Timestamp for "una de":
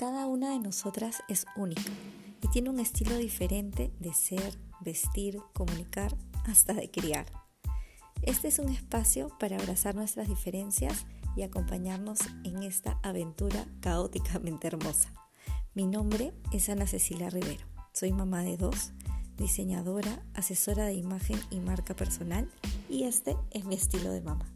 0.26-0.58